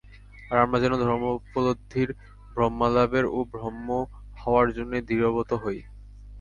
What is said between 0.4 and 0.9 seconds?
আর আমরা